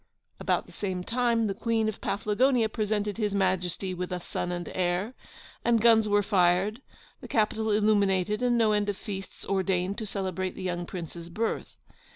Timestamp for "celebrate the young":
10.07-10.87